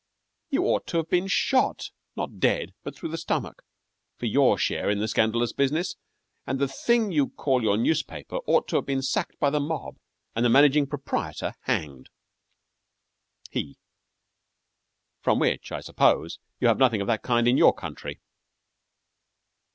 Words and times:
You 0.49 0.63
ought 0.63 0.87
to 0.87 0.97
have 0.97 1.09
been 1.11 1.27
shot, 1.27 1.91
not 2.15 2.39
dead, 2.39 2.73
but 2.81 2.95
through 2.95 3.09
the 3.09 3.19
stomach, 3.19 3.61
for 4.17 4.25
your 4.25 4.57
share 4.57 4.89
in 4.89 4.97
the 4.97 5.07
scandalous 5.07 5.53
business, 5.53 5.95
and 6.47 6.57
the 6.57 6.67
thing 6.67 7.11
you 7.11 7.29
call 7.29 7.61
your 7.61 7.77
newspaper 7.77 8.37
ought 8.47 8.67
to 8.69 8.77
have 8.77 8.87
been 8.87 9.03
sacked 9.03 9.37
by 9.39 9.51
the 9.51 9.59
mob, 9.59 9.97
and 10.35 10.43
the 10.43 10.49
managing 10.49 10.87
proprietor 10.87 11.53
hanged. 11.65 12.09
HE 13.51 13.77
From 15.19 15.37
which, 15.37 15.71
I 15.71 15.81
suppose 15.81 16.39
you 16.59 16.67
have 16.67 16.79
nothing 16.79 17.01
of 17.01 17.05
that 17.05 17.21
kind 17.21 17.47
in 17.47 17.55
your 17.55 17.71
country? 17.75 18.21